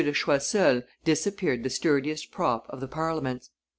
[0.03, 3.51] de Choiseul disappeared the sturdiest prop of the Parliaments.